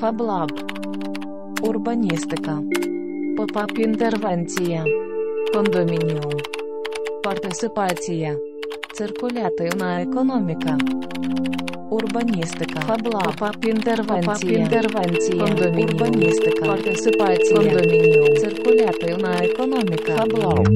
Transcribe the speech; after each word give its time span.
Фаблаб. 0.00 0.50
Урбаністика. 1.62 2.58
Попап 3.36 3.78
інтервенція. 3.78 4.84
Кондомініум. 5.54 6.32
Партисипація. 7.24 8.36
Циркулятивна 8.94 10.02
економіка. 10.02 10.78
Урбаністика. 11.90 12.80
Фаблаб. 12.80 13.22
Попап 13.24 13.64
інтервенція. 13.64 14.22
Попап 14.22 14.44
інтервенція. 14.44 15.44
Кондомініум. 15.44 15.90
Урбаністика. 15.90 16.66
Партисипація. 16.66 17.56
Кондомініум. 17.56 18.36
Циркулятивна 18.36 19.44
економіка. 19.44 20.16
Фаблаб. 20.16 20.68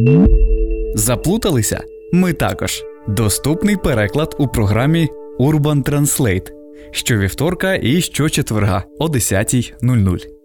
Заплуталися? 0.94 1.84
Ми 2.12 2.32
також. 2.32 2.84
Доступний 3.08 3.76
переклад 3.76 4.36
у 4.38 4.48
програмі 4.48 5.08
Urban 5.40 5.90
Translate 5.90 6.50
щовівторка 6.90 7.74
і 7.74 8.00
щочетверга 8.00 8.84
о 8.98 9.06
10.00. 9.06 10.35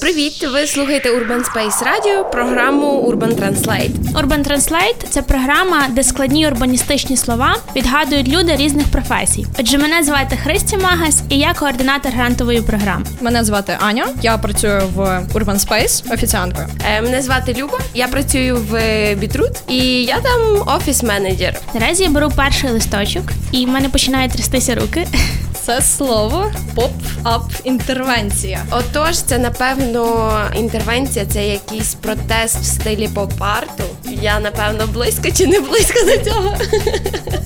Привіт! 0.00 0.46
Ви 0.52 0.66
слухаєте 0.66 1.10
Urban 1.10 1.42
Space 1.44 1.82
Radio, 1.82 2.30
програму 2.30 3.10
Urban 3.12 3.34
Translate. 3.34 3.90
Urban 4.12 4.48
Translate– 4.48 5.04
це 5.10 5.22
програма, 5.22 5.86
де 5.90 6.02
складні 6.02 6.46
урбаністичні 6.48 7.16
слова 7.16 7.56
відгадують 7.76 8.28
люди 8.28 8.56
різних 8.56 8.86
професій. 8.86 9.46
Отже, 9.60 9.78
мене 9.78 10.02
звати 10.02 10.36
Христя 10.36 10.76
Магас, 10.76 11.22
і 11.28 11.38
я 11.38 11.54
координатор 11.54 12.12
грантової 12.12 12.62
програми. 12.62 13.04
Мене 13.20 13.44
звати 13.44 13.78
Аня. 13.80 14.06
Я 14.22 14.38
працюю 14.38 14.82
в 14.94 15.00
Urban 15.34 15.58
Space 15.68 16.12
офіціанткою. 16.14 16.68
Е, 16.88 17.02
Мене 17.02 17.22
звати 17.22 17.54
Люба, 17.58 17.78
я 17.94 18.08
працюю 18.08 18.56
в 18.56 18.80
Beetroot 19.14 19.52
і 19.68 19.76
я 20.04 20.20
там 20.20 20.62
офіс-менеджер. 20.76 21.54
Наразі 21.74 22.02
я 22.02 22.10
беру 22.10 22.32
перший 22.36 22.70
листочок, 22.70 23.24
і 23.52 23.66
в 23.66 23.68
мене 23.68 23.88
починають 23.88 24.32
трястися 24.32 24.74
руки. 24.74 25.06
Це 25.66 25.82
слово 25.82 26.52
поп-ап 26.74 27.42
інтервенція. 27.64 28.64
Отож, 28.70 29.18
це 29.18 29.38
напевно 29.38 30.32
інтервенція, 30.56 31.26
це 31.26 31.48
якийсь 31.48 31.94
протест 31.94 32.56
в 32.60 32.64
стилі 32.64 33.08
поп-арту. 33.08 33.84
Я 34.22 34.40
напевно 34.40 34.86
близько 34.86 35.28
чи 35.36 35.46
не 35.46 35.60
близько 35.60 36.00
до 36.06 36.24
цього. 36.30 36.54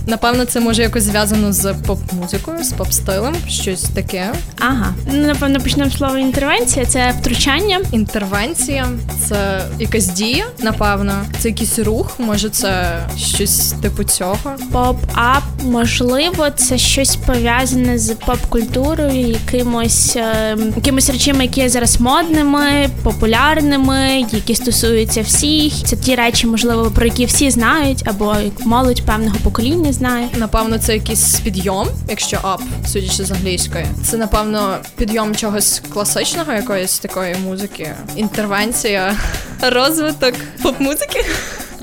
Напевно, 0.06 0.44
це 0.44 0.60
може 0.60 0.82
якось 0.82 1.04
зв'язано 1.04 1.52
з 1.52 1.74
поп-музикою, 1.86 2.64
з 2.64 2.72
поп-стилем, 2.72 3.34
щось 3.48 3.82
таке. 3.82 4.32
Ага, 4.58 4.94
ну 5.12 5.26
напевно 5.26 5.60
почнемо 5.60 5.90
з 5.90 5.96
слова 5.96 6.18
інтервенція. 6.18 6.86
Це 6.86 7.14
втручання. 7.20 7.80
Інтервенція 7.92 8.88
це 9.28 9.62
якась 9.78 10.06
дія, 10.06 10.44
напевно. 10.58 11.24
Це 11.38 11.48
якийсь 11.48 11.78
рух, 11.78 12.10
може, 12.18 12.50
це 12.50 12.98
щось 13.16 13.74
типу 13.82 14.04
цього. 14.04 14.36
Поп-ап, 14.72 15.42
можливо, 15.64 16.50
це 16.50 16.78
щось 16.78 17.16
пов'язане 17.16 17.98
з 17.98 18.09
поп-культурою, 18.14 19.26
якимось, 19.26 20.16
е, 20.16 20.56
якимось 20.76 21.10
речами, 21.10 21.44
які 21.44 21.60
є 21.60 21.68
зараз 21.68 22.00
модними, 22.00 22.88
популярними, 23.02 24.26
які 24.32 24.54
стосуються 24.54 25.22
всіх. 25.22 25.72
Це 25.84 25.96
ті 25.96 26.14
речі, 26.14 26.46
можливо, 26.46 26.90
про 26.90 27.04
які 27.06 27.24
всі 27.24 27.50
знають, 27.50 28.02
або 28.06 28.36
молодь 28.64 29.02
певного 29.02 29.36
покоління 29.44 29.92
знає. 29.92 30.28
Напевно, 30.36 30.78
це 30.78 30.94
якийсь 30.94 31.40
підйом, 31.40 31.88
якщо 32.08 32.38
up, 32.42 32.62
судячи 32.86 33.24
з 33.24 33.30
англійської. 33.30 33.86
Це 34.04 34.16
напевно 34.16 34.78
підйом 34.96 35.36
чогось 35.36 35.82
класичного, 35.92 36.52
якоїсь 36.52 36.98
такої 36.98 37.34
музики. 37.44 37.90
Інтервенція, 38.16 39.16
розвиток 39.62 40.34
поп-музики. 40.62 41.24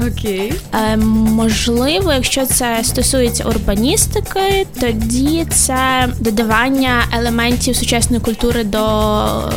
Окей. 0.08 0.54
Е, 0.74 0.98
можливо, 0.98 2.14
якщо 2.14 2.46
це 2.46 2.80
стосується 2.84 3.44
урбаністики, 3.44 4.68
тоді 4.80 5.46
це 5.50 6.10
додавання 6.20 7.04
елементів 7.14 7.76
сучасної 7.76 8.22
культури 8.22 8.64
до 8.64 8.78
е, 8.78 9.52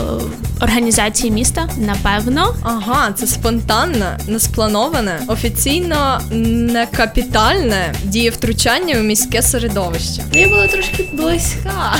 організації 0.60 1.30
міста, 1.32 1.68
напевно. 1.76 2.54
Ага, 2.62 3.12
це 3.12 3.26
спонтанне, 3.26 4.18
несплановане, 4.26 5.20
офіційно 5.26 6.20
не 6.30 6.86
капітальне 6.86 7.94
дієвтручання 8.04 8.94
у 9.00 9.02
міське 9.02 9.42
середовище. 9.42 10.22
Я 10.32 10.48
була 10.48 10.66
трошки 10.66 11.10
близька. 11.12 11.96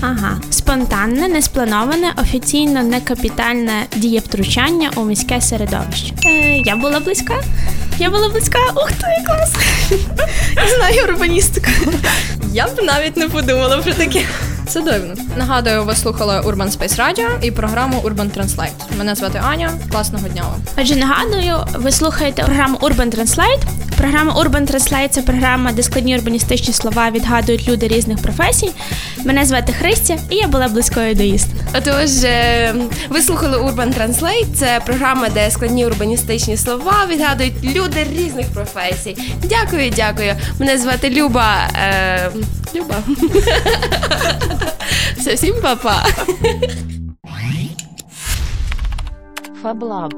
Ага, 0.00 0.40
спонтанне, 0.50 1.28
несплановане, 1.28 2.12
офіційно 2.16 2.82
некапітальне 2.82 3.86
дієвтручання 3.96 4.90
у 4.96 5.04
міське 5.04 5.40
середовище. 5.40 6.14
Е, 6.26 6.58
я 6.58 6.76
була 6.76 7.00
близька. 7.00 7.34
Я 7.98 8.10
була 8.10 8.28
близька. 8.28 8.58
Ух 8.76 8.92
ти, 8.92 9.24
клас! 9.26 9.52
Я 10.56 10.76
знаю 10.76 11.04
урбаністику. 11.08 11.70
Я 12.52 12.66
б 12.66 12.82
навіть 12.82 13.16
не 13.16 13.28
подумала 13.28 13.78
про 13.78 13.92
таке. 13.94 14.22
Це 14.68 14.80
дивно. 14.80 15.14
Нагадую, 15.36 15.84
ви 15.84 15.94
слухали 15.94 16.40
Urban 16.40 16.78
Space 16.78 16.96
Radio 16.96 17.28
і 17.42 17.50
програму 17.50 18.00
Urban 18.00 18.38
Translate. 18.38 18.98
Мене 18.98 19.14
звати 19.14 19.40
Аня. 19.44 19.70
Класного 19.90 20.28
дня 20.28 20.42
вам. 20.42 20.60
Отже, 20.78 20.96
нагадую, 20.96 21.56
ви 21.74 21.92
слухаєте 21.92 22.42
програму 22.42 22.76
Urban 22.76 23.18
Translate. 23.18 23.62
Програма 23.98 24.34
Urban 24.34 24.72
Translate– 24.72 25.08
це 25.10 25.22
програма, 25.22 25.72
де 25.72 25.82
складні 25.82 26.16
урбаністичні 26.16 26.74
слова 26.74 27.10
відгадують 27.10 27.68
люди 27.68 27.88
різних 27.88 28.18
професій. 28.22 28.70
Мене 29.24 29.44
звати 29.44 29.72
Христя, 29.72 30.16
і 30.30 30.36
я 30.36 30.48
була 30.48 30.68
близькою 30.68 31.14
до 31.14 31.22
істини. 31.22 31.60
Отож, 31.74 32.10
ви 33.08 33.22
слухали 33.22 33.58
Urban 33.58 33.98
Translate. 33.98 34.54
Це 34.54 34.80
програма, 34.86 35.28
де 35.28 35.50
складні 35.50 35.86
урбаністичні 35.86 36.56
слова 36.56 37.06
відгадують 37.10 37.54
люди 37.64 38.06
різних 38.12 38.46
професій. 38.46 39.16
Дякую, 39.42 39.90
дякую. 39.96 40.34
Мене 40.58 40.78
звати 40.78 41.10
Люба. 41.10 41.56
Е, 41.74 42.30
Люба. 42.74 42.94
Все, 45.16 45.34
всім 45.34 45.54
па-па. 45.62 46.04
Фаблаб. 49.62 50.14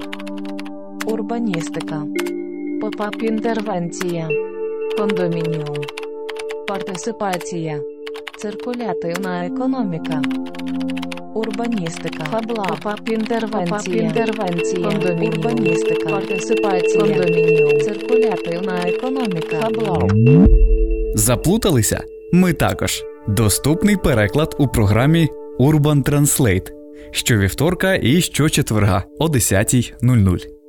Урбаністика. 1.06 2.03
Попап 2.81 3.23
інтервенція. 3.23 4.28
Кондомініум. 4.99 5.77
Партисипація. 6.69 7.81
Циркулятивна 8.39 9.47
економіка. 9.47 10.23
Урбаністика. 11.34 12.25
Фаблаб. 12.25 12.69
Попап 12.69 13.09
інтервенція. 13.09 14.03
Інтервенція. 14.03 14.89
Кондомініум. 14.89 15.34
Урбаністика. 15.39 16.11
Партисипація. 16.11 17.01
Кондомініум. 17.01 17.81
Циркулятивна 17.81 18.78
економіка. 18.87 19.57
Фаблаб. 19.61 20.12
Заплуталися? 21.15 22.05
Ми 22.33 22.53
також. 22.53 23.03
Доступний 23.29 23.97
переклад 23.97 24.57
у 24.59 24.69
програмі 24.69 25.29
Urban 25.59 26.11
Translate 26.11 26.71
щовівторка 27.11 27.95
і 27.95 28.21
щочетверга 28.21 29.05
о 29.19 29.27
10.00. 29.27 30.59